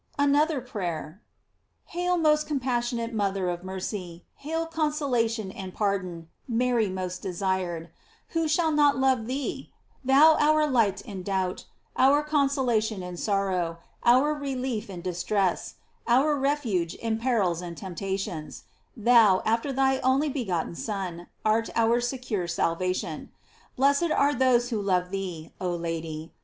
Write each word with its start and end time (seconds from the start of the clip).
ANOTHER 0.17 0.61
PRAYER. 0.61 1.21
HAIL 1.93 2.17
most 2.17 2.47
compassionate 2.47 3.13
mother 3.13 3.49
of 3.51 3.63
mercy; 3.63 4.25
hail 4.37 4.65
consolation 4.65 5.51
and 5.51 5.75
pardon, 5.75 6.27
Mary 6.47 6.89
most 6.89 7.21
desired. 7.21 7.87
Who 8.29 8.47
shall 8.47 8.71
not 8.71 8.97
love 8.97 9.27
thee? 9.27 9.69
Thou 10.03 10.37
our 10.39 10.65
light 10.65 11.01
in 11.01 11.21
doubt, 11.21 11.65
our 11.95 12.23
consolation 12.23 13.03
in 13.03 13.15
sorrow, 13.15 13.77
our 14.03 14.33
relief 14.33 14.89
in 14.89 15.01
distress, 15.01 15.75
our 16.07 16.35
refuge 16.35 16.95
in 16.95 17.19
perils 17.19 17.61
and 17.61 17.77
temptations, 17.77 18.63
thou, 18.97 19.43
after 19.45 19.71
thy 19.71 19.99
only 19.99 20.29
begotten 20.29 20.73
Son, 20.73 21.27
art 21.45 21.69
our 21.75 22.01
secure 22.01 22.47
ealvation. 22.47 23.27
Blessed 23.75 24.09
are 24.09 24.33
those 24.33 24.71
who 24.71 24.81
love 24.81 25.11
thee, 25.11 25.51
ob 25.61 25.79
Lady. 25.79 26.31